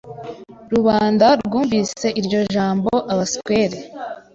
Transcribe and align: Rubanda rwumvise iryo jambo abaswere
Rubanda 0.73 1.27
rwumvise 1.45 2.07
iryo 2.19 2.39
jambo 2.53 2.91
abaswere 3.13 3.77